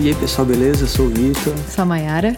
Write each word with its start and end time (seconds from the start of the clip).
E 0.00 0.08
aí 0.08 0.14
pessoal, 0.14 0.46
beleza? 0.46 0.84
Eu 0.84 0.88
sou 0.88 1.06
o 1.06 1.08
Vitor. 1.08 1.54
Sou 1.68 1.82
a 1.82 1.84
Mayara. 1.86 2.36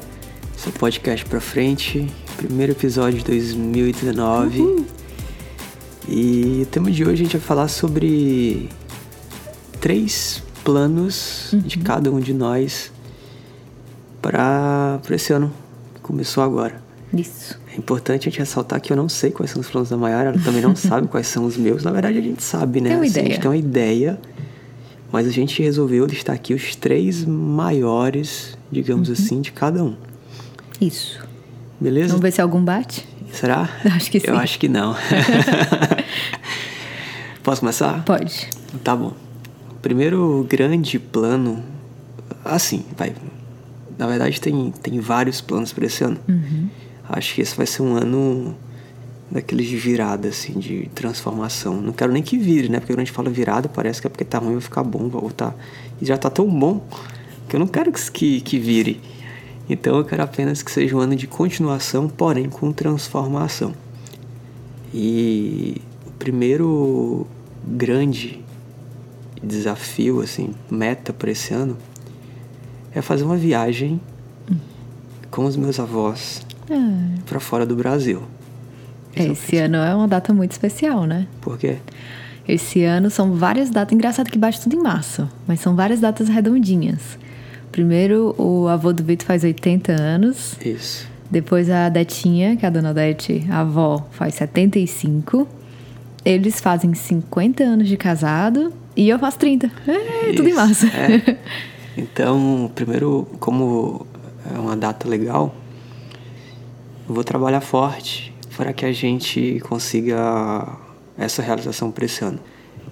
Seu 0.56 0.72
podcast 0.72 1.24
pra 1.26 1.40
frente. 1.40 2.06
Primeiro 2.36 2.72
episódio 2.72 3.18
de 3.18 3.24
2019. 3.24 4.60
Uhul. 4.60 4.86
E 6.08 6.60
o 6.62 6.66
tema 6.66 6.90
de 6.90 7.02
hoje 7.04 7.14
a 7.22 7.24
gente 7.24 7.36
vai 7.36 7.46
falar 7.46 7.68
sobre 7.68 8.68
três 9.80 10.42
planos 10.64 11.52
Uhum. 11.52 11.60
de 11.60 11.78
cada 11.78 12.10
um 12.10 12.20
de 12.20 12.32
nós 12.32 12.92
para 14.22 15.00
esse 15.10 15.32
ano 15.32 15.52
que 15.94 16.00
começou 16.00 16.42
agora. 16.42 16.80
Isso. 17.12 17.58
É 17.74 17.76
importante 17.78 18.28
a 18.28 18.30
gente 18.30 18.38
ressaltar 18.38 18.80
que 18.80 18.92
eu 18.92 18.96
não 18.96 19.08
sei 19.08 19.30
quais 19.30 19.50
são 19.50 19.60
os 19.60 19.68
planos 19.68 19.88
da 19.88 19.96
Mayara, 19.96 20.30
ela 20.30 20.38
também 20.44 20.60
não 20.62 20.74
sabe 20.76 21.08
quais 21.08 21.26
são 21.26 21.44
os 21.44 21.56
meus. 21.56 21.82
Na 21.84 21.90
verdade, 21.90 22.18
a 22.18 22.22
gente 22.22 22.42
sabe, 22.42 22.80
né? 22.80 22.90
Tem 22.90 22.98
uma 22.98 23.04
Assim, 23.04 23.18
A 23.18 23.20
ideia. 23.22 23.34
gente 23.34 23.40
tem 23.42 23.50
uma 23.50 23.56
ideia, 23.56 24.20
mas 25.12 25.26
a 25.26 25.30
gente 25.30 25.62
resolveu 25.62 26.04
listar 26.06 26.34
aqui 26.34 26.54
os 26.54 26.74
três 26.76 27.24
maiores, 27.24 28.52
Uhum. 28.52 28.58
digamos 28.72 29.10
assim, 29.10 29.40
de 29.40 29.50
cada 29.52 29.82
um. 29.82 29.96
Isso. 30.80 31.26
Beleza? 31.80 32.08
Vamos 32.08 32.22
ver 32.22 32.32
se 32.32 32.40
algum 32.42 32.62
bate? 32.64 33.06
Será? 33.32 33.68
Acho 33.94 34.10
que 34.10 34.20
sim. 34.20 34.26
Eu 34.28 34.36
acho 34.36 34.58
que 34.58 34.68
não. 34.68 34.94
Posso 37.42 37.60
começar? 37.60 38.04
Pode. 38.04 38.48
Tá 38.84 38.94
bom. 38.94 39.12
Primeiro 39.80 40.46
grande 40.48 40.98
plano, 40.98 41.62
assim, 42.44 42.84
vai. 42.96 43.14
Na 43.96 44.06
verdade, 44.06 44.40
tem, 44.40 44.72
tem 44.82 45.00
vários 45.00 45.40
planos 45.40 45.72
para 45.72 45.86
esse 45.86 46.04
ano. 46.04 46.18
Uhum. 46.28 46.68
Acho 47.08 47.34
que 47.34 47.40
esse 47.40 47.56
vai 47.56 47.66
ser 47.66 47.82
um 47.82 47.96
ano 47.96 48.54
daqueles 49.30 49.66
de 49.66 49.76
virada, 49.76 50.28
assim, 50.28 50.58
de 50.58 50.88
transformação. 50.94 51.80
Não 51.80 51.92
quero 51.92 52.12
nem 52.12 52.22
que 52.22 52.38
vire, 52.38 52.68
né? 52.68 52.78
Porque 52.80 52.92
quando 52.92 53.00
a 53.00 53.04
gente 53.04 53.14
fala 53.14 53.30
virada, 53.30 53.68
parece 53.68 54.00
que 54.00 54.06
é 54.06 54.10
porque 54.10 54.24
tá 54.24 54.38
ruim, 54.38 54.52
vai 54.52 54.60
ficar 54.60 54.82
bom, 54.82 55.08
vai 55.08 55.20
voltar. 55.20 55.54
E 56.00 56.06
já 56.06 56.16
tá 56.16 56.30
tão 56.30 56.48
bom 56.48 56.82
que 57.48 57.56
eu 57.56 57.60
não 57.60 57.66
quero 57.66 57.92
que, 57.92 58.10
que, 58.10 58.40
que 58.40 58.58
vire. 58.58 59.00
Então 59.68 59.98
eu 59.98 60.04
quero 60.04 60.22
apenas 60.22 60.62
que 60.62 60.70
seja 60.70 60.96
um 60.96 61.00
ano 61.00 61.14
de 61.14 61.26
continuação, 61.26 62.08
porém 62.08 62.48
com 62.48 62.72
transformação. 62.72 63.74
E 64.94 65.82
o 66.06 66.10
primeiro 66.12 67.26
grande 67.66 68.42
desafio, 69.42 70.20
assim, 70.20 70.54
meta 70.70 71.12
para 71.12 71.30
esse 71.30 71.52
ano 71.52 71.76
é 72.94 73.02
fazer 73.02 73.24
uma 73.24 73.36
viagem 73.36 74.00
com 75.30 75.44
os 75.44 75.56
meus 75.56 75.78
avós 75.78 76.42
Ah, 76.70 77.14
para 77.26 77.38
fora 77.38 77.66
do 77.66 77.76
Brasil. 77.76 78.22
Esse 79.22 79.28
é 79.28 79.30
o 79.30 79.32
esse 79.32 79.56
ano 79.56 79.76
é 79.76 79.94
uma 79.94 80.08
data 80.08 80.32
muito 80.32 80.52
especial, 80.52 81.04
né? 81.04 81.26
Por 81.40 81.58
quê? 81.58 81.76
Esse 82.46 82.82
ano 82.82 83.10
são 83.10 83.34
várias 83.34 83.68
datas. 83.68 83.92
Engraçado 83.92 84.30
que 84.30 84.38
bate 84.38 84.60
tudo 84.60 84.74
em 84.74 84.82
março, 84.82 85.28
mas 85.46 85.60
são 85.60 85.76
várias 85.76 86.00
datas 86.00 86.28
redondinhas. 86.28 87.18
Primeiro, 87.70 88.34
o 88.38 88.66
avô 88.68 88.92
do 88.92 89.04
Vitor 89.04 89.26
faz 89.26 89.44
80 89.44 89.92
anos. 89.92 90.56
Isso. 90.64 91.06
Depois 91.30 91.68
a 91.68 91.90
Detinha, 91.90 92.56
que 92.56 92.64
é 92.64 92.68
a 92.68 92.70
dona 92.70 92.94
Dete, 92.94 93.46
a 93.50 93.60
avó, 93.60 94.06
faz 94.12 94.34
75. 94.36 95.46
Eles 96.24 96.58
fazem 96.58 96.94
50 96.94 97.62
anos 97.62 97.86
de 97.86 97.96
casado 97.98 98.72
e 98.96 99.08
eu 99.08 99.18
faço 99.18 99.38
30. 99.38 99.70
É, 99.86 100.32
tudo 100.32 100.48
em 100.48 100.54
março. 100.54 100.86
é. 100.86 101.36
Então, 102.00 102.70
primeiro, 102.76 103.26
como 103.40 104.06
é 104.54 104.56
uma 104.56 104.76
data 104.76 105.08
legal, 105.08 105.52
eu 107.08 107.12
vou 107.12 107.24
trabalhar 107.24 107.60
forte 107.60 108.27
para 108.58 108.72
que 108.72 108.84
a 108.84 108.92
gente 108.92 109.60
consiga 109.60 110.66
essa 111.16 111.40
realização 111.40 111.92
para 111.92 112.04
esse 112.04 112.24
ano. 112.24 112.40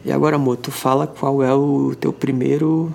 E 0.04 0.12
agora, 0.12 0.36
amor, 0.36 0.58
tu 0.58 0.70
fala 0.70 1.08
qual 1.08 1.42
é 1.42 1.52
o 1.52 1.92
teu 1.96 2.12
primeiro 2.12 2.94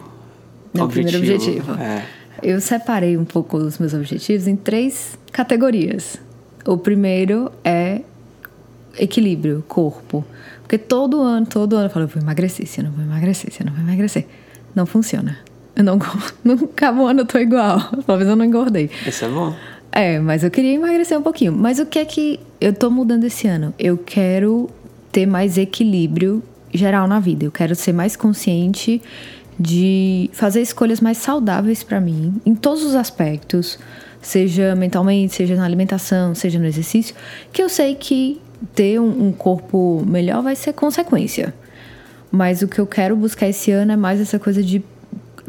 Meu 0.73 0.85
objetivo. 0.85 1.19
primeiro 1.19 1.35
objetivo. 1.35 1.73
É. 1.73 2.05
Eu 2.41 2.61
separei 2.61 3.17
um 3.17 3.25
pouco 3.25 3.57
os 3.57 3.77
meus 3.77 3.93
objetivos 3.93 4.47
em 4.47 4.55
três 4.55 5.19
categorias. 5.33 6.15
O 6.65 6.77
primeiro 6.77 7.51
é 7.61 8.03
equilíbrio, 8.97 9.65
corpo. 9.67 10.25
Porque 10.61 10.77
todo 10.77 11.19
ano, 11.21 11.45
todo 11.45 11.75
ano 11.75 11.87
eu 11.87 11.89
falo, 11.89 12.05
eu 12.05 12.07
vou 12.09 12.23
emagrecer, 12.23 12.65
se 12.65 12.79
eu 12.79 12.85
não 12.85 12.91
vou 12.93 13.03
emagrecer, 13.03 13.51
se 13.51 13.61
eu 13.61 13.65
não 13.65 13.73
vou 13.73 13.83
emagrecer. 13.83 14.25
Não 14.73 14.85
funciona. 14.85 15.37
Eu 15.75 15.83
não, 15.83 15.99
nunca 16.41 16.89
um 16.93 17.05
ano 17.05 17.19
eu 17.19 17.25
tô 17.25 17.37
igual. 17.37 17.81
Talvez 18.07 18.29
eu 18.29 18.35
não 18.37 18.45
engordei. 18.45 18.89
Isso 19.05 19.25
é 19.25 19.27
bom. 19.27 19.53
É, 19.91 20.19
mas 20.19 20.43
eu 20.43 20.49
queria 20.49 20.73
emagrecer 20.73 21.17
um 21.17 21.21
pouquinho. 21.21 21.51
Mas 21.51 21.79
o 21.79 21.85
que 21.85 21.99
é 21.99 22.05
que 22.05 22.39
eu 22.59 22.73
tô 22.73 22.89
mudando 22.89 23.25
esse 23.25 23.47
ano? 23.47 23.73
Eu 23.77 23.97
quero 23.97 24.69
ter 25.11 25.25
mais 25.25 25.57
equilíbrio 25.57 26.41
geral 26.73 27.07
na 27.07 27.19
vida. 27.19 27.43
Eu 27.43 27.51
quero 27.51 27.75
ser 27.75 27.91
mais 27.91 28.15
consciente 28.15 29.01
de 29.59 30.29
fazer 30.33 30.61
escolhas 30.61 31.01
mais 31.01 31.17
saudáveis 31.17 31.83
pra 31.83 32.01
mim, 32.01 32.41
em 32.45 32.55
todos 32.55 32.83
os 32.83 32.95
aspectos, 32.95 33.77
seja 34.19 34.75
mentalmente, 34.75 35.35
seja 35.35 35.55
na 35.55 35.65
alimentação, 35.65 36.33
seja 36.33 36.57
no 36.57 36.65
exercício, 36.65 37.13
que 37.53 37.61
eu 37.61 37.69
sei 37.69 37.93
que 37.93 38.41
ter 38.73 38.99
um, 38.99 39.27
um 39.27 39.31
corpo 39.31 40.03
melhor 40.07 40.41
vai 40.41 40.55
ser 40.55 40.73
consequência. 40.73 41.53
Mas 42.31 42.61
o 42.61 42.67
que 42.67 42.79
eu 42.79 42.87
quero 42.87 43.15
buscar 43.15 43.49
esse 43.49 43.71
ano 43.71 43.91
é 43.91 43.95
mais 43.95 44.19
essa 44.19 44.39
coisa 44.39 44.63
de 44.63 44.81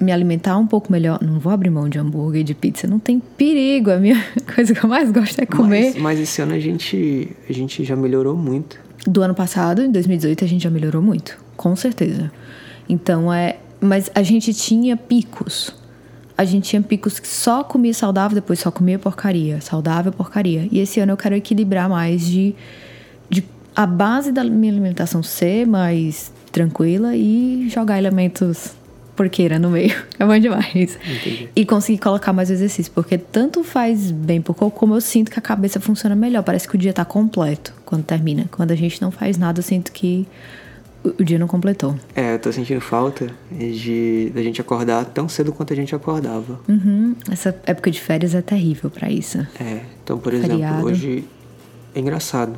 me 0.02 0.12
alimentar 0.12 0.56
um 0.58 0.66
pouco 0.66 0.90
melhor. 0.90 1.18
Não 1.22 1.38
vou 1.38 1.52
abrir 1.52 1.70
mão 1.70 1.88
de 1.88 1.98
hambúrguer 1.98 2.40
e 2.40 2.44
de 2.44 2.54
pizza, 2.54 2.86
não 2.86 2.98
tem 2.98 3.20
perigo. 3.20 3.90
A 3.90 3.96
minha 3.96 4.22
coisa 4.54 4.74
que 4.74 4.84
eu 4.84 4.88
mais 4.88 5.10
gosto 5.10 5.40
é 5.40 5.46
comer. 5.46 5.92
Mas, 5.92 6.02
mas 6.02 6.20
esse 6.20 6.42
ano 6.42 6.54
a 6.54 6.58
gente, 6.58 7.28
a 7.48 7.52
gente 7.52 7.84
já 7.84 7.96
melhorou 7.96 8.36
muito. 8.36 8.78
Do 9.06 9.22
ano 9.22 9.34
passado, 9.34 9.82
em 9.82 9.90
2018, 9.90 10.44
a 10.44 10.48
gente 10.48 10.62
já 10.62 10.70
melhorou 10.70 11.02
muito, 11.02 11.38
com 11.56 11.74
certeza. 11.74 12.30
Então 12.88 13.32
é. 13.32 13.56
Mas 13.80 14.10
a 14.14 14.22
gente 14.22 14.52
tinha 14.54 14.96
picos. 14.96 15.74
A 16.38 16.44
gente 16.44 16.70
tinha 16.70 16.80
picos 16.80 17.19
que 17.19 17.28
só 17.28 17.62
comia 17.64 17.92
saudável, 17.92 18.34
depois 18.34 18.58
só 18.58 18.70
comia 18.70 18.98
porcaria. 18.98 19.60
Saudável, 19.60 20.12
porcaria. 20.12 20.69
E 20.70 20.78
esse 20.78 21.00
ano 21.00 21.12
eu 21.12 21.16
quero 21.16 21.34
equilibrar 21.34 21.88
mais 21.88 22.24
de. 22.24 22.54
de 23.28 23.44
a 23.74 23.86
base 23.86 24.30
da 24.30 24.44
minha 24.44 24.72
alimentação 24.72 25.22
ser 25.22 25.66
mais 25.66 26.32
tranquila 26.52 27.16
e 27.16 27.69
jogar 27.70 27.98
elementos 27.98 28.76
porqueira 29.22 29.59
no 29.59 29.71
meio. 29.71 29.94
É 30.19 30.25
bom 30.25 30.38
demais. 30.38 30.99
Entendi. 31.05 31.49
E 31.56 31.66
conseguir 31.66 31.99
colocar 31.99 32.33
mais 32.33 32.49
exercício, 32.50 32.93
porque 32.94 33.19
tanto 33.19 33.65
faz 33.65 34.10
bem 34.12 34.41
pro 34.41 34.55
corpo, 34.55 34.78
como 34.78 34.94
eu 34.94 35.00
sinto 35.00 35.31
que 35.33 35.38
a 35.38 35.43
cabeça 35.43 35.81
funciona 35.81 36.15
melhor. 36.15 36.43
Parece 36.44 36.69
que 36.69 36.77
o 36.77 36.78
dia 36.78 36.93
tá 36.93 37.05
completo 37.05 37.75
quando 37.84 38.05
termina. 38.05 38.47
Quando 38.50 38.71
a 38.71 38.77
gente 38.77 39.03
não 39.03 39.11
faz 39.11 39.37
nada, 39.37 39.59
eu 39.59 39.62
sinto 39.65 39.91
que 39.91 40.28
o 41.03 41.25
dia 41.25 41.38
não 41.38 41.49
completou. 41.49 41.97
É, 42.15 42.34
eu 42.34 42.38
tô 42.38 42.53
sentindo 42.53 42.81
falta 42.81 43.28
de 43.50 44.31
da 44.32 44.43
gente 44.43 44.61
acordar 44.61 45.05
tão 45.06 45.28
cedo 45.28 45.53
quanto 45.53 45.72
a 45.72 45.77
gente 45.77 45.93
acordava. 45.93 46.61
Uhum. 46.69 47.16
Essa 47.31 47.56
época 47.66 47.91
de 47.91 48.00
férias 48.00 48.34
é 48.34 48.43
terrível 48.43 48.91
pra 48.91 49.11
isso. 49.11 49.38
É, 49.61 49.81
então, 50.05 50.19
por 50.19 50.32
exemplo, 50.32 50.53
Feriado. 50.53 50.87
hoje 50.87 51.25
é 51.94 51.99
engraçado. 51.99 52.56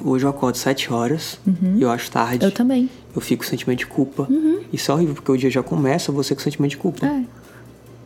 Hoje 0.00 0.24
eu 0.24 0.30
acordo 0.30 0.56
7 0.56 0.92
horas 0.92 1.40
e 1.76 1.82
eu 1.82 1.90
acho 1.90 2.10
tarde. 2.10 2.44
Eu 2.44 2.52
também. 2.52 2.88
Eu 3.14 3.20
fico 3.20 3.44
com 3.44 3.48
sentimento 3.50 3.78
de 3.78 3.86
culpa. 3.86 4.28
Isso 4.72 4.90
é 4.90 4.94
horrível, 4.94 5.14
porque 5.14 5.30
o 5.30 5.36
dia 5.36 5.50
já 5.50 5.62
começa 5.62 6.10
você 6.10 6.34
com 6.34 6.40
sentimento 6.40 6.72
de 6.72 6.76
culpa. 6.76 7.06
É. 7.06 7.22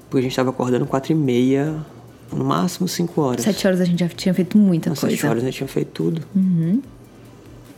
Porque 0.09 0.19
a 0.19 0.23
gente 0.23 0.37
tava 0.37 0.51
acordando 0.51 0.87
4 0.87 1.13
e 1.13 1.15
meia, 1.15 1.77
no 2.33 2.45
máximo 2.45 2.89
5 2.89 3.21
horas. 3.21 3.45
Sete 3.45 3.67
horas 3.67 3.81
a 3.81 3.85
gente 3.85 4.01
já 4.01 4.09
tinha 4.09 4.35
feito 4.35 4.57
muita 4.57 4.93
Às 4.93 5.01
coisa. 5.01 5.17
7 5.17 5.27
horas 5.27 5.43
a 5.43 5.47
gente 5.47 5.57
tinha 5.57 5.69
feito 5.69 5.91
tudo. 5.93 6.23
Uhum. 6.35 6.81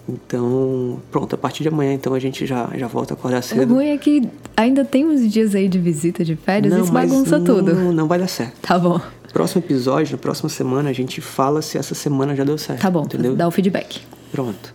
Então, 0.09 1.01
pronto, 1.11 1.35
a 1.35 1.39
partir 1.39 1.63
de 1.63 1.69
amanhã 1.69 1.93
então 1.93 2.15
a 2.15 2.19
gente 2.19 2.45
já, 2.45 2.69
já 2.77 2.89
volta 2.89 3.15
a 3.15 3.17
acordar 3.17 3.39
O 3.39 3.43
cedo. 3.43 3.75
ruim 3.75 3.91
é 3.91 3.99
que 3.99 4.29
ainda 4.57 4.85
tem 4.85 5.07
uns 5.07 5.31
dias 5.31 5.55
aí 5.55 5.69
de 5.69 5.79
visita 5.79 6.25
de 6.25 6.35
férias 6.35 6.75
e 6.75 6.81
isso 6.81 6.93
bagunça 6.93 7.39
não, 7.39 7.45
tudo. 7.45 7.75
Não, 7.75 7.93
não 7.93 8.09
vai 8.09 8.19
dar 8.19 8.27
certo. 8.27 8.55
Tá 8.61 8.79
bom. 8.79 9.01
Próximo 9.33 9.63
episódio, 9.63 10.13
na 10.13 10.19
próxima 10.19 10.49
semana, 10.49 10.91
a 10.91 10.93
gente 10.93 11.21
fala 11.21 11.63
se 11.63 11.79
essa 11.79 11.95
semana 11.95 12.35
já 12.35 12.43
deu 12.43 12.59
certo. 12.59 12.81
Tá 12.81 12.91
bom. 12.91 13.05
Entendeu? 13.05 13.37
Dá 13.37 13.47
o 13.47 13.51
feedback. 13.53 14.01
Pronto. 14.33 14.75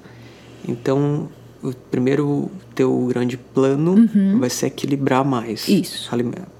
Então, 0.65 1.27
o 1.69 1.73
primeiro 1.91 2.49
teu 2.73 3.07
grande 3.07 3.37
plano 3.37 4.09
vai 4.39 4.49
ser 4.49 4.67
equilibrar 4.67 5.23
mais. 5.25 5.67
Uhum. 5.67 5.75
Isso. 5.81 6.09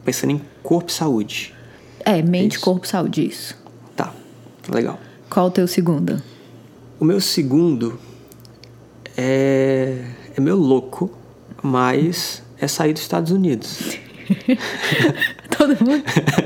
Pensando 0.04 0.32
em 0.32 0.42
corpo 0.64 0.90
e 0.90 0.94
saúde. 0.94 1.54
É, 2.00 2.22
mente, 2.22 2.56
Isso. 2.56 2.64
corpo, 2.64 2.88
saúde, 2.88 3.26
isso. 3.28 3.58
Tá, 3.96 4.14
legal. 4.72 5.00
Qual 5.30 5.48
o 5.48 5.52
teu 5.52 5.68
segundo? 5.68 6.22
O 7.00 7.06
meu 7.06 7.20
segundo 7.20 8.00
é, 9.18 10.02
é 10.38 10.42
meu 10.42 10.56
louco, 10.56 11.12
mas 11.64 12.44
é 12.60 12.68
sair 12.68 12.94
dos 12.94 13.02
Estados 13.02 13.32
Unidos. 13.32 13.98
Todo 15.58 15.76
mundo 15.84 16.04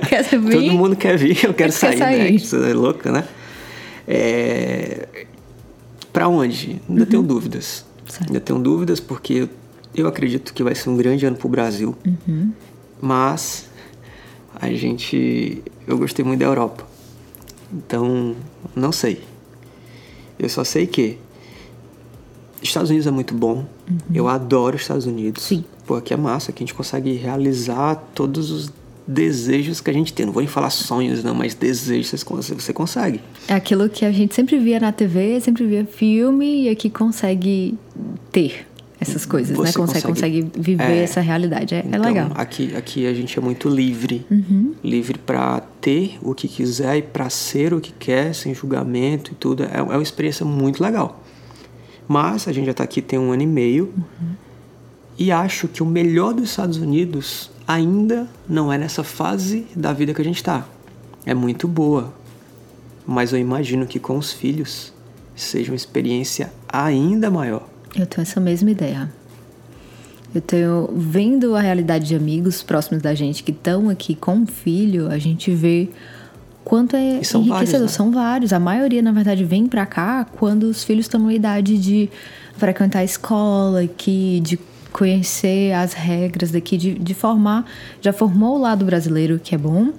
quer 0.07 0.23
vir? 0.39 0.51
Todo 0.51 0.71
mundo 0.73 0.95
quer 0.95 1.17
vir, 1.17 1.43
eu 1.43 1.53
quero 1.53 1.71
Quer 1.71 1.71
sair, 1.71 1.97
sair. 1.97 2.17
né? 2.19 2.29
Isso 2.29 2.55
é 2.55 2.73
louco, 2.73 3.09
né? 3.11 3.25
É... 4.07 5.07
Pra 6.11 6.27
onde? 6.27 6.81
Ainda 6.89 7.05
tenho 7.05 7.21
dúvidas. 7.21 7.85
Uhum. 8.09 8.15
Certo. 8.15 8.27
Ainda 8.27 8.39
tenho 8.39 8.59
dúvidas 8.59 8.99
porque 8.99 9.47
eu, 9.93 10.07
acredito 10.07 10.53
que 10.53 10.63
vai 10.63 10.75
ser 10.75 10.89
um 10.89 10.97
grande 10.97 11.25
ano 11.25 11.35
pro 11.35 11.47
Brasil. 11.47 11.95
Uhum. 12.05 12.51
Mas 13.01 13.69
a 14.55 14.71
gente... 14.71 15.63
Eu 15.87 15.97
gostei 15.97 16.23
muito 16.25 16.39
da 16.39 16.45
Europa. 16.45 16.85
Então, 17.71 18.35
não 18.75 18.91
sei. 18.91 19.21
Eu 20.37 20.49
só 20.49 20.63
sei 20.63 20.87
que 20.87 21.17
Estados 22.61 22.89
Unidos 22.89 23.07
é 23.07 23.11
muito 23.11 23.33
bom. 23.33 23.65
Eu 24.13 24.27
adoro 24.27 24.75
os 24.75 24.81
Estados 24.81 25.05
Unidos. 25.05 25.43
Sim. 25.43 25.63
Pô, 25.85 25.95
aqui 25.95 26.13
é 26.13 26.17
massa, 26.17 26.51
que 26.51 26.63
a 26.63 26.65
gente 26.65 26.73
consegue 26.73 27.13
realizar 27.13 27.95
todos 28.13 28.51
os 28.51 28.71
desejos 29.11 29.81
que 29.81 29.89
a 29.89 29.93
gente 29.93 30.13
tem. 30.13 30.25
Não 30.25 30.31
vou 30.33 30.41
nem 30.41 30.47
falar 30.47 30.69
sonhos, 30.69 31.23
não, 31.23 31.33
mas 31.33 31.55
desejos 31.55 32.09
você 32.11 32.23
cons- 32.25 32.49
você 32.49 32.71
consegue. 32.71 33.19
É 33.47 33.53
aquilo 33.55 33.89
que 33.89 34.05
a 34.05 34.11
gente 34.11 34.35
sempre 34.35 34.59
via 34.59 34.79
na 34.79 34.91
TV, 34.91 35.39
sempre 35.41 35.65
via 35.65 35.83
filme 35.85 36.65
e 36.65 36.69
aqui 36.69 36.89
consegue 36.91 37.75
ter 38.31 38.67
essas 39.01 39.25
coisas, 39.25 39.57
né? 39.57 39.65
Você 39.65 39.79
Consegue, 39.79 40.05
consegue- 40.07 40.41
consegue 40.43 40.61
viver 40.61 40.83
é. 40.83 41.03
essa 41.03 41.21
realidade. 41.21 41.73
É, 41.73 41.77
é 41.79 41.83
Então, 41.87 42.01
legal. 42.01 42.31
Aqui, 42.35 42.75
aqui 42.75 43.07
a 43.07 43.13
gente 43.13 43.39
é 43.39 43.41
muito 43.41 43.67
livre. 43.69 44.25
Livre 44.83 45.17
pra 45.17 45.61
ter 45.81 46.17
o 46.21 46.33
que 46.35 46.47
quiser 46.47 46.97
e 46.97 47.01
pra 47.01 47.29
ser 47.29 47.73
o 47.73 47.79
que 47.81 47.93
quer, 47.93 48.35
sem 48.35 48.53
julgamento 48.53 49.31
e 49.31 49.35
tudo. 49.35 49.63
É, 49.63 49.77
é 49.77 49.81
uma 49.81 50.03
experiência 50.03 50.45
muito 50.45 50.83
legal. 50.83 51.23
Mas 52.07 52.47
a 52.47 52.51
gente 52.51 52.65
já 52.65 52.73
tá 52.73 52.83
aqui 52.83 53.01
tem 53.01 53.17
um 53.17 53.31
ano 53.31 53.41
e 53.43 53.47
meio. 53.47 53.91
E 55.19 55.33
acho 55.33 55.67
que 55.67 55.83
o 55.83 55.85
melhor 55.85 56.33
dos 56.33 56.49
Estados 56.49 56.77
Unidos 56.77 57.51
ainda 57.67 58.25
não 58.47 58.71
é 58.71 58.77
nessa 58.77 59.03
fase 59.03 59.67
da 59.75 59.91
vida 59.91 60.13
que 60.13 60.21
a 60.21 60.23
gente 60.23 60.41
tá. 60.41 60.65
É 61.25 61.33
muito 61.33 61.67
boa. 61.67 62.13
Mas 63.05 63.33
eu 63.33 63.37
imagino 63.37 63.85
que 63.85 63.99
com 63.99 64.17
os 64.17 64.31
filhos 64.31 64.93
seja 65.35 65.73
uma 65.73 65.75
experiência 65.75 66.53
ainda 66.69 67.29
maior. 67.29 67.67
Eu 67.93 68.05
tenho 68.07 68.21
essa 68.21 68.39
mesma 68.39 68.71
ideia. 68.71 69.11
Eu 70.33 70.39
tenho, 70.39 70.89
vendo 70.95 71.53
a 71.53 71.59
realidade 71.59 72.07
de 72.07 72.15
amigos 72.15 72.63
próximos 72.63 73.01
da 73.01 73.13
gente 73.13 73.43
que 73.43 73.51
estão 73.51 73.89
aqui 73.89 74.15
com 74.15 74.35
um 74.35 74.47
filho, 74.47 75.09
a 75.09 75.17
gente 75.17 75.51
vê 75.51 75.89
quanto 76.63 76.95
é 76.95 77.19
E 77.19 77.25
são 77.25 77.41
enriquecedor. 77.41 77.49
vários, 77.49 77.81
né? 77.81 77.87
São 77.87 78.11
vários. 78.11 78.53
A 78.53 78.59
maioria, 78.59 79.01
na 79.01 79.11
verdade, 79.11 79.43
vem 79.43 79.67
pra 79.67 79.85
cá 79.85 80.23
quando 80.23 80.63
os 80.63 80.81
filhos 80.83 81.05
estão 81.05 81.19
na 81.19 81.33
idade 81.33 81.77
de 81.77 82.09
frequentar 82.57 82.99
a 82.99 83.03
escola, 83.03 83.85
que, 83.87 84.39
de 84.41 84.59
conhecer 84.91 85.73
as 85.73 85.93
regras 85.93 86.51
daqui, 86.51 86.77
de, 86.77 86.93
de 86.93 87.13
formar. 87.13 87.65
Já 88.01 88.11
formou 88.13 88.57
o 88.57 88.61
lado 88.61 88.85
brasileiro, 88.85 89.39
que 89.43 89.53
é 89.55 89.57
bom, 89.57 89.91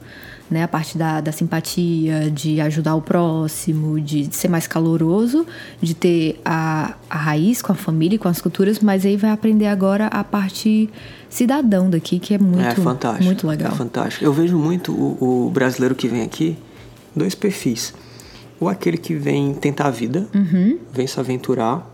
né? 0.50 0.64
A 0.64 0.68
parte 0.68 0.98
da, 0.98 1.20
da 1.20 1.30
simpatia, 1.32 2.30
de 2.30 2.60
ajudar 2.60 2.94
o 2.96 3.02
próximo, 3.02 4.00
de 4.00 4.28
ser 4.34 4.48
mais 4.48 4.66
caloroso, 4.66 5.46
de 5.80 5.94
ter 5.94 6.40
a, 6.44 6.94
a 7.08 7.16
raiz 7.16 7.62
com 7.62 7.72
a 7.72 7.74
família 7.76 8.16
e 8.16 8.18
com 8.18 8.28
as 8.28 8.40
culturas, 8.40 8.80
mas 8.80 9.06
aí 9.06 9.16
vai 9.16 9.30
aprender 9.30 9.66
agora 9.66 10.06
a 10.08 10.24
parte 10.24 10.90
cidadão 11.28 11.88
daqui, 11.88 12.18
que 12.18 12.34
é 12.34 12.38
muito, 12.38 12.60
é 12.66 12.74
fantástico. 12.74 13.24
muito 13.24 13.46
legal. 13.46 13.70
É 13.72 13.74
fantástico. 13.76 14.24
Eu 14.24 14.32
vejo 14.32 14.58
muito 14.58 14.92
o, 14.92 15.46
o 15.46 15.50
brasileiro 15.50 15.94
que 15.94 16.08
vem 16.08 16.22
aqui, 16.22 16.58
dois 17.14 17.34
perfis. 17.34 17.94
Ou 18.58 18.68
aquele 18.68 18.98
que 18.98 19.14
vem 19.14 19.54
tentar 19.54 19.86
a 19.86 19.90
vida, 19.90 20.26
Uhum. 20.34 20.78
vem 20.92 21.06
se 21.06 21.18
aventurar. 21.18 21.88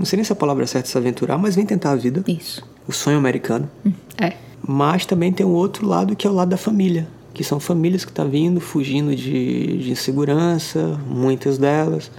Não 0.00 0.06
sei 0.06 0.16
nem 0.16 0.24
se 0.24 0.32
a 0.32 0.36
palavra 0.36 0.64
é 0.64 0.66
certa 0.66 0.88
se 0.88 0.96
aventurar, 0.96 1.36
mas 1.38 1.54
vem 1.54 1.66
tentar 1.66 1.90
a 1.92 1.96
vida. 1.96 2.24
Isso. 2.26 2.62
O 2.88 2.92
sonho 2.92 3.18
americano. 3.18 3.70
É. 4.18 4.32
Mas 4.66 5.04
também 5.04 5.30
tem 5.30 5.44
um 5.44 5.50
outro 5.52 5.86
lado 5.86 6.16
que 6.16 6.26
é 6.26 6.30
o 6.30 6.32
lado 6.32 6.48
da 6.48 6.56
família. 6.56 7.06
Que 7.34 7.44
são 7.44 7.60
famílias 7.60 8.04
que 8.04 8.10
estão 8.10 8.28
vindo, 8.28 8.60
fugindo 8.60 9.14
de, 9.14 9.76
de 9.78 9.90
insegurança, 9.90 10.98
muitas 11.06 11.58
delas. 11.58 12.10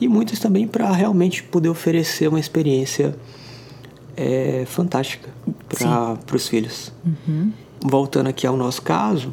E 0.00 0.08
muitas 0.08 0.38
também 0.38 0.66
para 0.66 0.90
realmente 0.90 1.42
poder 1.42 1.68
oferecer 1.68 2.26
uma 2.28 2.40
experiência 2.40 3.14
é, 4.16 4.64
fantástica 4.66 5.28
para 6.26 6.36
os 6.36 6.48
filhos. 6.48 6.90
Voltando 7.80 8.28
aqui 8.28 8.46
ao 8.46 8.56
nosso 8.56 8.82
caso, 8.82 9.32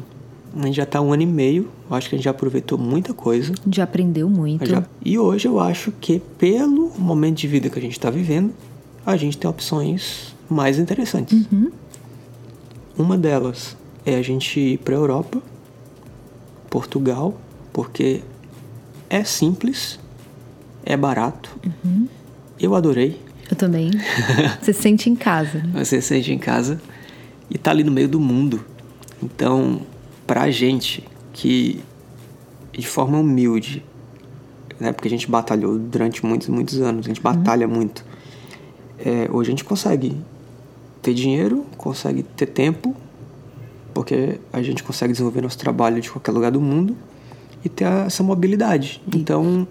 a 0.56 0.66
gente 0.66 0.76
já 0.76 0.82
está 0.84 1.00
um 1.00 1.12
ano 1.12 1.22
e 1.22 1.26
meio. 1.26 1.68
Acho 1.90 2.08
que 2.08 2.14
a 2.14 2.18
gente 2.18 2.24
já 2.24 2.30
aproveitou 2.30 2.78
muita 2.78 3.12
coisa. 3.12 3.52
Já 3.70 3.82
aprendeu 3.84 4.28
muito. 4.30 4.64
Já- 4.66 4.84
E 5.04 5.18
hoje 5.18 5.48
eu 5.48 5.58
acho 5.58 5.92
que, 6.00 6.20
pelo 6.38 6.79
momento 6.98 7.38
de 7.38 7.48
vida 7.48 7.68
que 7.70 7.78
a 7.78 7.82
gente 7.82 7.92
está 7.92 8.10
vivendo, 8.10 8.52
a 9.04 9.16
gente 9.16 9.36
tem 9.38 9.48
opções 9.48 10.34
mais 10.48 10.78
interessantes. 10.78 11.46
Uma 12.96 13.16
delas 13.16 13.76
é 14.04 14.14
a 14.16 14.22
gente 14.22 14.58
ir 14.58 14.78
para 14.78 14.94
a 14.94 14.98
Europa, 14.98 15.42
Portugal, 16.68 17.38
porque 17.72 18.22
é 19.08 19.24
simples, 19.24 19.98
é 20.84 20.96
barato. 20.96 21.50
Eu 22.58 22.74
adorei. 22.74 23.20
Eu 23.50 23.56
também. 23.56 23.90
Você 24.60 24.72
se 24.72 24.82
sente 24.82 25.10
em 25.10 25.16
casa. 25.16 25.58
né? 25.58 25.84
Você 25.84 26.00
se 26.00 26.08
sente 26.08 26.32
em 26.32 26.38
casa 26.38 26.80
e 27.50 27.58
tá 27.58 27.70
ali 27.70 27.82
no 27.82 27.90
meio 27.90 28.08
do 28.08 28.20
mundo. 28.20 28.64
Então, 29.22 29.80
pra 30.26 30.50
gente 30.50 31.04
que 31.32 31.80
de 32.72 32.86
forma 32.86 33.18
humilde, 33.18 33.84
né, 34.80 34.92
porque 34.92 35.06
a 35.06 35.10
gente 35.10 35.30
batalhou 35.30 35.78
durante 35.78 36.24
muitos, 36.24 36.48
muitos 36.48 36.80
anos, 36.80 37.04
a 37.06 37.08
gente 37.08 37.20
batalha 37.20 37.68
muito. 37.68 38.04
É, 38.98 39.28
hoje 39.30 39.50
a 39.50 39.52
gente 39.52 39.64
consegue 39.64 40.16
ter 41.02 41.14
dinheiro, 41.14 41.66
consegue 41.76 42.22
ter 42.22 42.46
tempo, 42.46 42.96
porque 43.92 44.40
a 44.52 44.62
gente 44.62 44.82
consegue 44.82 45.12
desenvolver 45.12 45.42
nosso 45.42 45.58
trabalho 45.58 46.00
de 46.00 46.10
qualquer 46.10 46.32
lugar 46.32 46.50
do 46.50 46.60
mundo 46.60 46.96
e 47.64 47.68
ter 47.68 47.84
essa 47.84 48.22
mobilidade. 48.22 49.02
Então, 49.14 49.66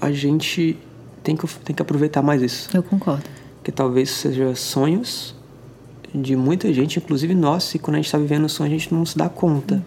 a 0.00 0.12
gente 0.12 0.76
tem 1.22 1.36
que, 1.36 1.46
tem 1.60 1.74
que 1.74 1.80
aproveitar 1.80 2.20
mais 2.20 2.42
isso 2.42 2.68
Eu 2.74 2.82
concordo. 2.82 3.24
que 3.62 3.72
talvez 3.72 4.10
seja 4.10 4.54
sonhos 4.54 5.34
de 6.14 6.36
muita 6.36 6.72
gente, 6.72 6.98
inclusive 6.98 7.34
nós, 7.34 7.74
e 7.74 7.78
quando 7.78 7.94
a 7.94 7.98
gente 7.98 8.06
está 8.06 8.18
vivendo 8.18 8.44
o 8.44 8.48
sonho 8.48 8.68
a 8.68 8.70
gente 8.70 8.92
não 8.94 9.04
se 9.04 9.16
dá 9.16 9.28
conta. 9.28 9.84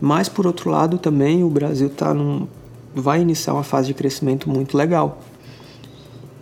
Mas 0.00 0.28
por 0.28 0.46
outro 0.46 0.70
lado 0.70 0.96
também 0.96 1.42
o 1.42 1.50
Brasil 1.50 1.90
tá 1.90 2.14
num, 2.14 2.46
vai 3.00 3.20
iniciar 3.20 3.54
uma 3.54 3.62
fase 3.62 3.88
de 3.88 3.94
crescimento 3.94 4.48
muito 4.48 4.76
legal. 4.76 5.20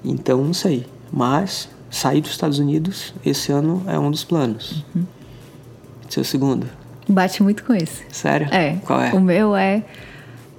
Então 0.05 0.43
não 0.43 0.55
sei, 0.55 0.87
mas 1.13 1.69
sair 1.91 2.21
dos 2.21 2.31
Estados 2.31 2.59
Unidos 2.59 3.15
esse 3.25 3.53
ano 3.53 3.83
é 3.87 3.99
um 3.99 4.11
dos 4.11 4.25
planos. 4.25 4.85
Seu 6.09 6.25
segundo, 6.25 6.67
Bate 7.09 7.43
muito 7.43 7.65
com 7.65 7.73
esse. 7.73 8.05
sério? 8.11 8.49
É. 8.51 8.77
Qual 8.85 9.01
é? 9.01 9.13
O 9.13 9.21
meu 9.21 9.55
é 9.55 9.85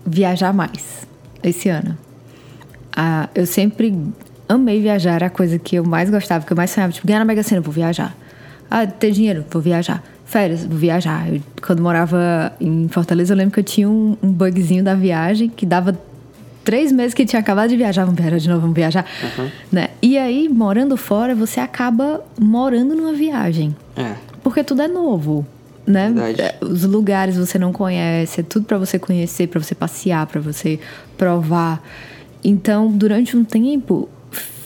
viajar 0.05 0.53
mais 0.53 1.05
esse 1.43 1.67
ano. 1.69 1.97
Ah, 2.95 3.29
eu 3.35 3.45
sempre 3.45 3.97
amei 4.47 4.81
viajar, 4.81 5.15
era 5.15 5.25
a 5.27 5.29
coisa 5.29 5.59
que 5.59 5.75
eu 5.75 5.83
mais 5.83 6.09
gostava, 6.09 6.45
que 6.45 6.51
eu 6.51 6.57
mais 6.57 6.71
sonhava. 6.71 6.93
Tipo, 6.93 7.05
ganhar 7.07 7.19
na 7.19 7.25
Mega 7.25 7.43
Sena, 7.43 7.61
vou 7.61 7.73
viajar. 7.73 8.15
Ah, 8.71 8.87
ter 8.87 9.11
dinheiro, 9.11 9.45
vou 9.51 9.61
viajar. 9.61 10.03
Férias, 10.27 10.65
viajar. 10.65 11.33
Eu, 11.33 11.41
quando 11.65 11.81
morava 11.81 12.51
em 12.59 12.89
Fortaleza, 12.89 13.33
eu 13.33 13.37
lembro 13.37 13.53
que 13.53 13.61
eu 13.61 13.63
tinha 13.63 13.89
um, 13.89 14.17
um 14.21 14.29
bugzinho 14.29 14.83
da 14.83 14.93
viagem 14.93 15.49
que 15.49 15.65
dava 15.65 15.97
três 16.65 16.91
meses 16.91 17.13
que 17.13 17.25
tinha 17.25 17.39
acabado 17.39 17.69
de 17.69 17.77
viajar. 17.77 18.03
Vamos 18.03 18.19
viajar 18.19 18.37
de 18.37 18.49
novo, 18.49 18.59
vamos 18.59 18.75
viajar. 18.75 19.05
Né? 19.71 19.87
E 20.01 20.17
aí, 20.17 20.49
morando 20.49 20.97
fora, 20.97 21.33
você 21.33 21.61
acaba 21.61 22.21
morando 22.37 22.93
numa 22.93 23.13
viagem. 23.13 23.73
É. 23.95 24.15
Porque 24.43 24.65
tudo 24.65 24.81
é 24.81 24.87
novo, 24.89 25.47
né? 25.85 26.11
Verdade. 26.11 26.41
É, 26.41 26.57
Os 26.59 26.83
lugares 26.83 27.37
você 27.37 27.57
não 27.57 27.71
conhece, 27.71 28.41
é 28.41 28.43
tudo 28.43 28.65
pra 28.65 28.77
você 28.77 28.99
conhecer, 28.99 29.47
pra 29.47 29.63
você 29.63 29.73
passear, 29.73 30.27
pra 30.27 30.41
você 30.41 30.77
provar. 31.17 31.81
Então, 32.43 32.91
durante 32.91 33.37
um 33.37 33.45
tempo, 33.45 34.09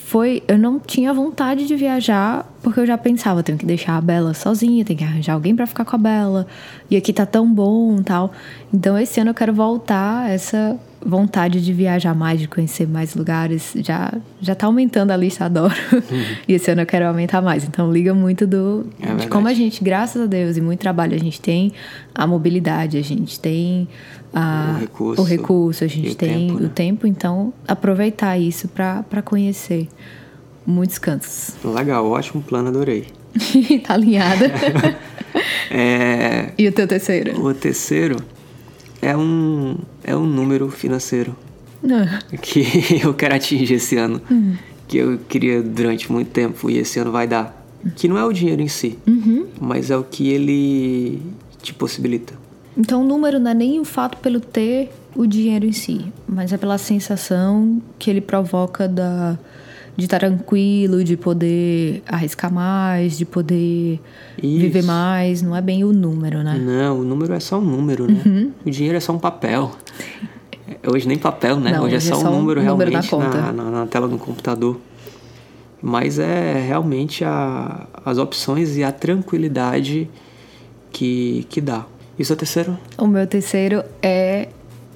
foi 0.06 0.42
eu 0.48 0.58
não 0.58 0.80
tinha 0.80 1.14
vontade 1.14 1.68
de 1.68 1.76
viajar 1.76 2.51
porque 2.62 2.80
eu 2.80 2.86
já 2.86 2.96
pensava, 2.96 3.40
eu 3.40 3.44
tenho 3.44 3.58
que 3.58 3.66
deixar 3.66 3.96
a 3.96 4.00
Bela 4.00 4.32
sozinha, 4.34 4.84
tenho 4.84 4.98
que 4.98 5.04
arranjar 5.04 5.34
alguém 5.34 5.54
pra 5.54 5.66
ficar 5.66 5.84
com 5.84 5.96
a 5.96 5.98
Bela. 5.98 6.46
E 6.88 6.96
aqui 6.96 7.12
tá 7.12 7.26
tão 7.26 7.52
bom, 7.52 8.00
tal. 8.02 8.32
Então, 8.72 8.96
esse 8.96 9.20
ano 9.20 9.30
eu 9.30 9.34
quero 9.34 9.52
voltar 9.52 10.30
essa 10.30 10.78
vontade 11.04 11.60
de 11.60 11.72
viajar 11.72 12.14
mais, 12.14 12.38
de 12.38 12.46
conhecer 12.46 12.86
mais 12.86 13.16
lugares. 13.16 13.72
Já 13.76 14.12
já 14.40 14.54
tá 14.54 14.66
aumentando 14.66 15.10
a 15.10 15.16
lista, 15.16 15.44
adoro. 15.44 15.74
e 16.46 16.52
esse 16.52 16.70
ano 16.70 16.82
eu 16.82 16.86
quero 16.86 17.06
aumentar 17.06 17.42
mais. 17.42 17.64
Então, 17.64 17.92
liga 17.92 18.14
muito 18.14 18.46
do 18.46 18.86
É 19.00 19.12
de 19.12 19.26
como 19.26 19.48
a 19.48 19.54
gente, 19.54 19.82
graças 19.82 20.22
a 20.22 20.26
Deus, 20.26 20.56
e 20.56 20.60
muito 20.60 20.78
trabalho, 20.78 21.16
a 21.16 21.18
gente 21.18 21.40
tem 21.40 21.72
a 22.14 22.26
mobilidade, 22.26 22.96
a 22.96 23.02
gente 23.02 23.40
tem 23.40 23.88
a, 24.32 24.76
O 24.76 24.80
recurso 24.80 25.22
o 25.22 25.24
recurso, 25.24 25.84
a 25.84 25.88
gente 25.88 26.12
o 26.12 26.14
tem 26.14 26.46
tempo, 26.46 26.60
né? 26.60 26.66
o 26.66 26.68
tempo, 26.68 27.06
então 27.06 27.52
aproveitar 27.66 28.38
isso 28.38 28.68
pra 28.68 29.22
conhecer 29.24 29.88
muitos 30.66 30.98
cantos. 30.98 31.52
Legal, 31.64 32.08
ótimo 32.08 32.42
plano, 32.42 32.68
adorei. 32.68 33.06
tá 33.86 33.94
alinhada. 33.94 34.50
É, 35.70 36.52
e 36.58 36.68
o 36.68 36.72
teu 36.72 36.86
terceiro? 36.86 37.40
o 37.40 37.54
terceiro 37.54 38.16
é 39.00 39.16
um, 39.16 39.78
é 40.04 40.14
um 40.14 40.26
número 40.26 40.68
financeiro. 40.68 41.34
Ah, 41.82 42.18
que 42.36 42.62
eu 43.02 43.14
quero 43.14 43.34
atingir 43.34 43.72
esse 43.74 43.96
ano, 43.96 44.20
que 44.86 44.98
eu 44.98 45.18
queria 45.26 45.62
durante 45.62 46.12
muito 46.12 46.30
tempo 46.30 46.68
e 46.68 46.76
esse 46.76 46.98
ano 46.98 47.10
vai 47.10 47.26
dar. 47.26 47.64
Que 47.96 48.06
não 48.06 48.18
é 48.18 48.24
o 48.24 48.32
dinheiro 48.32 48.60
em 48.60 48.68
si, 48.68 48.98
mas 49.58 49.90
é 49.90 49.96
o 49.96 50.04
que 50.04 50.28
ele 50.28 51.22
te 51.62 51.72
possibilita. 51.72 52.34
Então 52.76 53.02
o 53.02 53.04
número 53.04 53.38
não 53.38 53.50
é 53.50 53.54
nem 53.54 53.80
o 53.80 53.84
fato 53.84 54.18
pelo 54.18 54.40
ter 54.40 54.90
o 55.14 55.26
dinheiro 55.26 55.64
em 55.64 55.72
si, 55.72 56.12
mas 56.28 56.52
é 56.52 56.56
pela 56.56 56.78
sensação 56.78 57.80
que 57.98 58.10
ele 58.10 58.20
provoca 58.20 58.86
da 58.86 59.38
de 59.96 60.04
estar 60.04 60.18
tranquilo, 60.20 61.04
de 61.04 61.16
poder 61.16 62.02
arriscar 62.06 62.52
mais, 62.52 63.18
de 63.18 63.24
poder 63.26 64.00
Isso. 64.42 64.58
viver 64.60 64.82
mais. 64.82 65.42
Não 65.42 65.54
é 65.54 65.60
bem 65.60 65.84
o 65.84 65.92
número, 65.92 66.42
né? 66.42 66.58
Não, 66.58 67.00
o 67.00 67.04
número 67.04 67.34
é 67.34 67.40
só 67.40 67.58
um 67.58 67.64
número, 67.64 68.06
né? 68.10 68.48
O 68.64 68.70
dinheiro 68.70 68.96
é 68.96 69.00
só 69.00 69.12
um 69.12 69.18
papel. 69.18 69.70
Hoje 70.86 71.06
nem 71.06 71.18
papel, 71.18 71.60
né? 71.60 71.72
Não, 71.72 71.84
hoje 71.84 71.94
é 71.94 71.98
hoje 71.98 72.08
é 72.10 72.14
só 72.14 72.28
um 72.30 72.38
número 72.38 72.60
um 72.60 72.64
número 72.64 72.90
realmente 72.90 73.12
na 73.14 73.28
na, 73.28 73.52
na- 73.52 73.70
na 73.70 73.86
tela 73.86 74.08
do 74.08 74.16
computador. 74.18 74.80
Mas 75.80 76.18
é 76.18 76.60
realmente 76.66 77.24
a- 77.24 77.86
as 78.04 78.16
opções 78.18 78.76
e 78.76 78.84
a 78.84 78.90
tranquilidade 78.92 80.08
que, 80.90 81.46
que 81.50 81.60
dá. 81.60 81.84
E 82.18 82.22
o 82.22 82.24
seu 82.24 82.36
terceiro? 82.36 82.78
O 82.96 83.06
meu 83.06 83.26
terceiro 83.26 83.82
é 84.02 84.48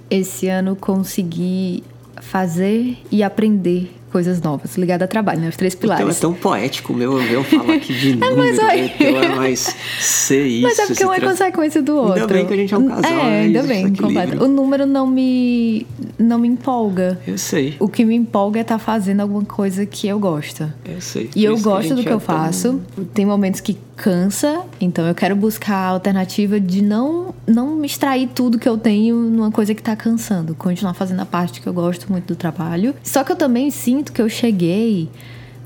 esse 0.08 0.48
ano 0.48 0.76
conseguir 0.76 1.82
fazer 2.20 2.98
e 3.10 3.22
aprender 3.22 3.92
coisas 4.12 4.40
novas, 4.40 4.76
ligado 4.76 5.02
a 5.02 5.06
trabalho, 5.06 5.40
né? 5.40 5.48
Os 5.48 5.56
três 5.56 5.74
O 5.74 5.76
teu 5.78 5.92
é 5.92 5.96
pilares. 5.96 6.20
tão 6.20 6.32
poético, 6.32 6.92
o 6.92 6.96
meu, 6.96 7.12
o 7.16 7.22
meu 7.22 7.44
fala 7.44 7.74
aqui 7.74 7.92
de 7.94 8.12
número, 8.16 8.36
mas 8.36 8.58
aí- 8.58 8.86
o 8.86 8.98
teu 8.98 9.16
é 9.22 9.28
mais 9.36 9.76
ser 10.00 10.46
isso. 10.46 10.62
Mas 10.62 10.78
é 10.78 10.86
porque 10.86 11.04
um 11.04 11.12
é 11.12 11.18
tra- 11.20 11.28
consequência 11.30 11.82
do 11.82 11.96
outro. 11.96 12.14
Ainda 12.22 12.26
bem 12.34 12.46
que 12.46 12.54
a 12.54 12.56
gente 12.56 12.74
é 12.74 12.78
um 12.78 12.88
casal, 12.88 13.10
É, 13.12 13.16
né? 13.16 13.40
ainda 13.42 13.62
bem, 13.62 13.94
completo. 13.94 14.44
O 14.44 14.48
número 14.48 14.86
não 14.86 15.06
me, 15.06 15.86
não 16.18 16.38
me 16.38 16.48
empolga. 16.48 17.18
Eu 17.26 17.36
sei, 17.38 17.74
O 17.78 17.88
que 17.88 18.04
me 18.04 18.14
empolga 18.14 18.60
é 18.60 18.62
estar 18.62 18.78
fazendo 18.78 19.20
alguma 19.20 19.44
coisa 19.44 19.84
que 19.84 20.06
eu 20.08 20.18
gosto. 20.18 20.72
eu 20.84 21.00
sei. 21.00 21.24
E 21.36 21.42
Por 21.42 21.50
eu 21.52 21.58
gosto 21.58 21.94
do 21.94 22.02
que 22.02 22.08
é 22.08 22.12
eu 22.12 22.18
tão- 22.18 22.36
faço. 22.36 22.80
Tem 23.12 23.26
momentos 23.26 23.60
que 23.60 23.76
cansa, 23.96 24.62
então 24.80 25.06
eu 25.06 25.14
quero 25.14 25.34
buscar 25.34 25.74
a 25.74 25.88
alternativa 25.88 26.60
de 26.60 26.82
não 26.82 27.34
não 27.46 27.74
me 27.74 27.86
extrair 27.86 28.28
tudo 28.28 28.58
que 28.58 28.68
eu 28.68 28.76
tenho 28.76 29.16
numa 29.16 29.50
coisa 29.50 29.74
que 29.74 29.82
tá 29.82 29.96
cansando, 29.96 30.54
continuar 30.54 30.94
fazendo 30.94 31.20
a 31.20 31.26
parte 31.26 31.60
que 31.60 31.66
eu 31.66 31.72
gosto 31.72 32.10
muito 32.10 32.26
do 32.26 32.36
trabalho. 32.36 32.94
Só 33.02 33.24
que 33.24 33.32
eu 33.32 33.36
também 33.36 33.70
sinto 33.70 34.12
que 34.12 34.20
eu 34.20 34.28
cheguei 34.28 35.08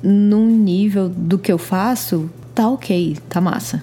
num 0.03 0.47
nível 0.47 1.09
do 1.09 1.39
que 1.39 1.51
eu 1.51 1.59
faço, 1.59 2.31
tá 2.55 2.69
OK, 2.69 3.19
tá 3.29 3.41
massa. 3.41 3.83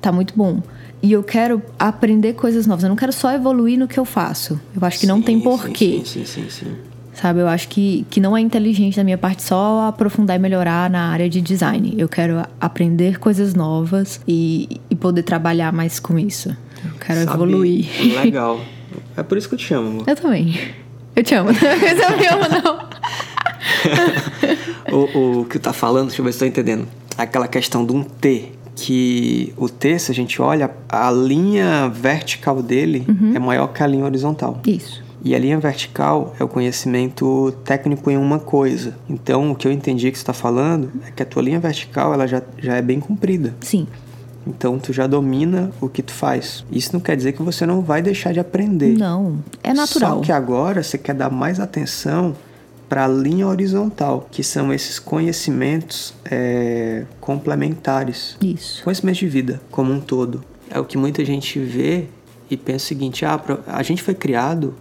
Tá 0.00 0.12
muito 0.12 0.34
bom. 0.36 0.62
E 1.02 1.12
eu 1.12 1.22
quero 1.22 1.62
aprender 1.78 2.34
coisas 2.34 2.66
novas. 2.66 2.82
Eu 2.82 2.88
não 2.88 2.96
quero 2.96 3.12
só 3.12 3.32
evoluir 3.32 3.78
no 3.78 3.86
que 3.86 3.98
eu 3.98 4.04
faço. 4.04 4.60
Eu 4.74 4.86
acho 4.86 4.98
que 4.98 5.06
não 5.06 5.18
Sim, 5.18 5.22
tem 5.22 5.38
sim, 5.38 5.44
porquê. 5.44 6.02
Sim, 6.04 6.24
sim, 6.24 6.24
sim, 6.24 6.50
sim. 6.50 6.76
Sabe, 7.20 7.40
eu 7.40 7.48
acho 7.48 7.68
que, 7.68 8.06
que 8.10 8.20
não 8.20 8.36
é 8.36 8.40
inteligente 8.40 8.96
da 8.96 9.02
minha 9.02 9.18
parte 9.18 9.42
só 9.42 9.88
aprofundar 9.88 10.36
e 10.36 10.38
melhorar 10.38 10.88
na 10.88 11.08
área 11.10 11.28
de 11.28 11.40
design. 11.40 11.94
Eu 11.98 12.08
quero 12.08 12.42
aprender 12.60 13.18
coisas 13.18 13.54
novas 13.54 14.20
e, 14.26 14.80
e 14.88 14.94
poder 14.94 15.22
trabalhar 15.24 15.72
mais 15.72 15.98
com 15.98 16.16
isso. 16.18 16.50
Eu 16.84 16.92
quero 17.00 17.24
Sabe? 17.24 17.32
evoluir. 17.42 17.86
Legal. 18.22 18.60
É 19.16 19.22
por 19.22 19.36
isso 19.36 19.48
que 19.48 19.54
eu 19.54 19.58
te 19.58 19.66
chamo, 19.66 19.88
amor. 19.88 20.04
Eu 20.06 20.14
também. 20.16 20.54
Eu 21.14 21.22
te 21.24 21.34
amo. 21.34 21.50
Você 21.52 21.94
não 21.94 22.16
me 22.16 22.26
ama, 22.26 22.48
não. 22.48 22.88
o, 24.96 25.40
o 25.40 25.44
que 25.44 25.58
tu 25.58 25.62
tá 25.62 25.72
falando, 25.72 26.06
deixa 26.08 26.20
eu 26.20 26.24
ver 26.24 26.32
se 26.32 26.38
eu 26.44 26.50
tô 26.50 26.60
entendendo. 26.60 26.86
Aquela 27.16 27.48
questão 27.48 27.84
de 27.84 27.92
um 27.92 28.02
T, 28.02 28.52
que 28.76 29.52
o 29.56 29.68
T, 29.68 29.98
se 29.98 30.10
a 30.12 30.14
gente 30.14 30.40
olha, 30.40 30.70
a 30.88 31.10
linha 31.10 31.88
vertical 31.88 32.62
dele 32.62 33.04
Uhum. 33.08 33.32
é 33.34 33.38
maior 33.38 33.68
que 33.68 33.82
a 33.82 33.86
linha 33.86 34.04
horizontal. 34.04 34.60
Isso. 34.66 35.02
E 35.28 35.34
a 35.34 35.38
linha 35.38 35.58
vertical 35.58 36.34
é 36.40 36.42
o 36.42 36.48
conhecimento 36.48 37.54
técnico 37.62 38.10
em 38.10 38.16
uma 38.16 38.38
coisa. 38.38 38.96
Então, 39.10 39.50
o 39.50 39.54
que 39.54 39.68
eu 39.68 39.72
entendi 39.72 40.10
que 40.10 40.16
você 40.16 40.22
está 40.22 40.32
falando 40.32 40.90
é 41.06 41.10
que 41.10 41.22
a 41.22 41.26
tua 41.26 41.42
linha 41.42 41.60
vertical 41.60 42.14
ela 42.14 42.26
já, 42.26 42.40
já 42.56 42.76
é 42.76 42.80
bem 42.80 42.98
comprida. 42.98 43.54
Sim. 43.60 43.86
Então, 44.46 44.78
tu 44.78 44.90
já 44.90 45.06
domina 45.06 45.70
o 45.82 45.88
que 45.90 46.02
tu 46.02 46.14
faz. 46.14 46.64
Isso 46.72 46.94
não 46.94 47.00
quer 47.00 47.14
dizer 47.14 47.32
que 47.32 47.42
você 47.42 47.66
não 47.66 47.82
vai 47.82 48.00
deixar 48.00 48.32
de 48.32 48.40
aprender. 48.40 48.96
Não. 48.96 49.40
É 49.62 49.74
natural. 49.74 50.16
Só 50.16 50.22
que 50.22 50.32
agora 50.32 50.82
você 50.82 50.96
quer 50.96 51.14
dar 51.14 51.28
mais 51.28 51.60
atenção 51.60 52.34
para 52.88 53.04
a 53.04 53.08
linha 53.08 53.46
horizontal, 53.46 54.26
que 54.30 54.42
são 54.42 54.72
esses 54.72 54.98
conhecimentos 54.98 56.14
é, 56.24 57.04
complementares. 57.20 58.38
Isso. 58.40 58.82
Conhecimento 58.82 59.18
de 59.18 59.28
vida 59.28 59.60
como 59.70 59.92
um 59.92 60.00
todo. 60.00 60.42
É 60.70 60.80
o 60.80 60.86
que 60.86 60.96
muita 60.96 61.22
gente 61.22 61.58
vê 61.58 62.06
e 62.50 62.56
pensa 62.56 62.86
o 62.86 62.88
seguinte: 62.88 63.26
ah, 63.26 63.38
a 63.66 63.82
gente 63.82 64.02
foi 64.02 64.14
criado 64.14 64.74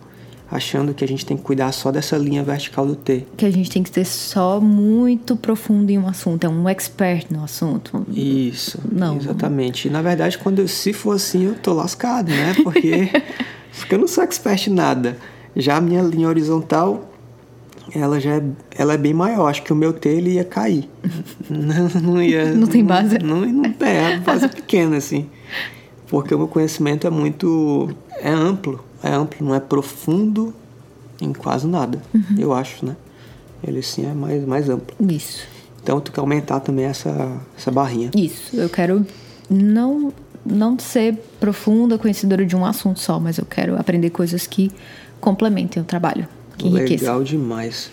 achando 0.49 0.93
que 0.93 1.03
a 1.03 1.07
gente 1.07 1.25
tem 1.25 1.35
que 1.35 1.43
cuidar 1.43 1.71
só 1.71 1.91
dessa 1.91 2.17
linha 2.17 2.43
vertical 2.43 2.85
do 2.85 2.95
T. 2.95 3.25
Que 3.35 3.45
a 3.45 3.51
gente 3.51 3.69
tem 3.69 3.83
que 3.83 3.89
ser 3.89 4.05
só 4.05 4.59
muito 4.61 5.35
profundo 5.35 5.89
em 5.89 5.97
um 5.97 6.07
assunto. 6.07 6.45
É 6.45 6.49
um 6.49 6.67
expert 6.69 7.27
no 7.29 7.43
assunto. 7.43 8.05
Isso, 8.09 8.79
Não. 8.89 9.17
exatamente. 9.17 9.87
E 9.87 9.91
na 9.91 10.01
verdade, 10.01 10.37
quando 10.37 10.59
eu, 10.59 10.67
se 10.67 10.93
for 10.93 11.15
assim, 11.15 11.45
eu 11.45 11.55
tô 11.55 11.73
lascado, 11.73 12.29
né? 12.29 12.55
Porque, 12.63 13.09
porque 13.77 13.95
eu 13.95 13.99
não 13.99 14.07
sou 14.07 14.23
expert 14.23 14.67
em 14.67 14.73
nada. 14.73 15.17
Já 15.55 15.77
a 15.77 15.81
minha 15.81 16.01
linha 16.01 16.27
horizontal, 16.29 17.11
ela 17.93 18.19
já 18.19 18.35
é, 18.35 18.43
ela 18.77 18.93
é 18.93 18.97
bem 18.97 19.13
maior. 19.13 19.47
Acho 19.47 19.63
que 19.63 19.73
o 19.73 19.75
meu 19.75 19.91
T 19.91 20.07
ele 20.07 20.33
ia 20.33 20.45
cair. 20.45 20.89
Não, 21.49 22.01
não 22.01 22.21
ia. 22.21 22.53
Não 22.53 22.67
tem 22.67 22.83
base? 22.83 23.17
Não, 23.19 23.39
não, 23.39 23.73
é, 23.79 24.15
a 24.15 24.19
base 24.19 24.43
é 24.45 24.47
pequena, 24.49 24.97
assim. 24.97 25.29
Porque 26.07 26.35
o 26.35 26.37
meu 26.37 26.47
conhecimento 26.47 27.07
é 27.07 27.09
muito. 27.09 27.89
é 28.19 28.29
amplo. 28.29 28.83
É 29.03 29.09
amplo, 29.09 29.45
não 29.45 29.55
é 29.55 29.59
profundo 29.59 30.53
em 31.21 31.33
quase 31.33 31.67
nada. 31.67 32.01
Uhum. 32.13 32.35
Eu 32.37 32.53
acho, 32.53 32.85
né? 32.85 32.95
Ele 33.63 33.81
sim 33.81 34.05
é 34.05 34.13
mais, 34.13 34.45
mais 34.45 34.69
amplo. 34.69 34.95
Isso. 35.11 35.47
Então 35.81 35.99
tu 35.99 36.11
quer 36.11 36.19
aumentar 36.19 36.59
também 36.59 36.85
essa, 36.85 37.37
essa 37.57 37.71
barrinha. 37.71 38.11
Isso. 38.15 38.55
Eu 38.55 38.69
quero 38.69 39.05
não, 39.49 40.13
não 40.45 40.77
ser 40.77 41.15
profunda, 41.39 41.97
conhecedora 41.97 42.45
de 42.45 42.55
um 42.55 42.65
assunto 42.65 42.99
só, 42.99 43.19
mas 43.19 43.37
eu 43.37 43.45
quero 43.45 43.79
aprender 43.79 44.09
coisas 44.09 44.45
que 44.45 44.71
complementem 45.19 45.81
o 45.81 45.85
trabalho, 45.85 46.27
que 46.57 46.67
enriqueçam. 46.67 47.07
Legal 47.07 47.23
demais. 47.23 47.89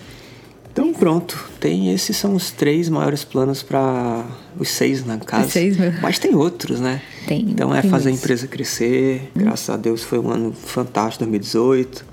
Então 0.73 0.93
pronto, 0.93 1.49
tem 1.61 1.93
esses 1.93 2.17
são 2.17 2.35
os 2.35 2.51
três 2.51 2.89
maiores 2.89 3.23
planos 3.23 3.63
para 3.63 4.27
os 4.59 4.69
seis 4.69 5.05
na 5.05 5.19
casa. 5.19 5.47
Os 5.47 5.53
seis, 5.53 5.77
meu. 5.77 5.93
Mas 6.03 6.19
tem 6.19 6.35
outros, 6.35 6.81
né? 6.81 7.01
Tem, 7.27 7.41
Então 7.43 7.75
é 7.75 7.81
tem 7.83 7.91
fazer 7.91 8.09
a 8.11 8.13
empresa 8.13 8.47
crescer. 8.47 9.31
Graças 9.35 9.69
a 9.71 9.77
Deus 9.77 10.03
foi 10.03 10.19
um 10.19 10.31
ano 10.31 10.53
fantástico 10.53 11.25
2018. 11.25 12.05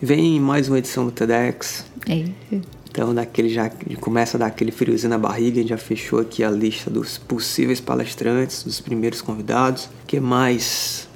Vem 0.00 0.38
mais 0.40 0.68
uma 0.68 0.78
edição 0.78 1.04
do 1.04 1.10
TEDx. 1.10 1.84
É. 2.08 2.24
Então 2.90 3.14
daquele 3.14 3.48
já 3.48 3.70
começa 4.00 4.36
a 4.36 4.40
dar 4.40 4.46
aquele 4.46 4.70
friozinho 4.70 5.10
na 5.10 5.18
barriga, 5.18 5.58
a 5.58 5.60
gente 5.62 5.68
já 5.70 5.76
fechou 5.78 6.18
aqui 6.18 6.42
a 6.42 6.50
lista 6.50 6.90
dos 6.90 7.18
possíveis 7.18 7.80
palestrantes, 7.80 8.62
dos 8.62 8.80
primeiros 8.80 9.20
convidados. 9.20 9.88
que 10.06 10.18
mais? 10.20 11.06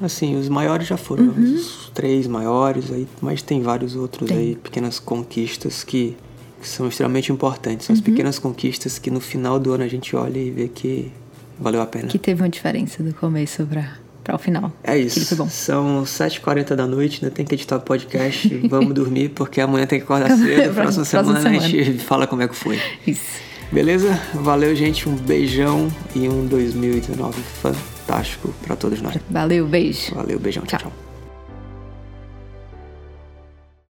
Assim, 0.00 0.36
os 0.38 0.48
maiores 0.48 0.86
já 0.86 0.96
foram, 0.96 1.24
Uhum. 1.24 1.54
os 1.56 1.90
três 1.92 2.26
maiores, 2.28 2.90
aí, 2.92 3.06
mas 3.20 3.42
tem 3.42 3.60
vários 3.62 3.96
outros 3.96 4.30
aí, 4.30 4.56
pequenas 4.62 5.00
conquistas 5.00 5.82
que, 5.82 6.16
que 6.60 6.68
são 6.68 6.88
extremamente 6.88 7.30
importantes. 7.32 7.86
São 7.86 7.94
Uhum. 7.94 8.00
as 8.00 8.04
pequenas 8.04 8.38
conquistas 8.38 8.98
que 8.98 9.10
no 9.10 9.20
final 9.20 9.58
do 9.58 9.72
ano 9.72 9.84
a 9.84 9.88
gente 9.88 10.14
olha 10.16 10.38
e 10.38 10.50
vê 10.50 10.68
que 10.68 11.10
valeu 11.58 11.80
a 11.80 11.86
pena. 11.86 12.08
Que 12.08 12.18
teve 12.18 12.42
uma 12.42 12.48
diferença 12.48 13.02
do 13.02 13.12
começo 13.14 13.64
pra, 13.66 13.92
pra 14.24 14.34
o 14.34 14.38
final. 14.38 14.72
É 14.84 14.96
isso. 14.98 15.24
foi 15.26 15.36
bom. 15.38 15.48
São 15.48 16.02
7h40 16.04 16.74
da 16.74 16.86
noite, 16.86 17.20
ainda 17.24 17.34
tem 17.34 17.44
que 17.46 17.54
editar 17.54 17.76
o 17.76 17.80
podcast. 17.80 18.48
Vamos 18.68 18.94
dormir, 18.94 19.30
porque 19.30 19.60
amanhã 19.60 19.86
tem 19.86 19.98
que 19.98 20.04
acordar 20.04 20.28
cedo. 20.36 20.72
Próxima, 20.74 20.82
Próxima 20.82 21.04
semana, 21.04 21.38
a 21.38 21.42
semana. 21.42 21.60
gente 21.68 21.98
fala 21.98 22.26
como 22.26 22.42
é 22.42 22.48
que 22.48 22.54
foi. 22.56 22.78
Isso. 23.06 23.48
Beleza? 23.70 24.18
Valeu, 24.34 24.74
gente. 24.74 25.08
Um 25.08 25.14
beijão 25.14 25.88
e 26.16 26.28
um 26.28 26.46
2019 26.46 27.40
fantástico 27.62 28.54
pra 28.62 28.74
todos 28.74 29.02
nós. 29.02 29.16
Valeu, 29.30 29.66
beijo. 29.66 30.14
Valeu, 30.14 30.38
beijão. 30.38 30.64
Tchau. 30.64 30.80
tchau. 30.80 31.07